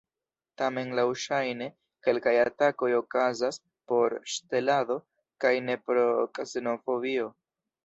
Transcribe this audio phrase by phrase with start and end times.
[0.59, 1.67] Tamen laŭŝajne
[2.07, 3.61] kelkaj atakoj okazas
[3.93, 4.99] por ŝtelado
[5.45, 6.09] kaj ne pro
[6.41, 7.33] ksenofobio.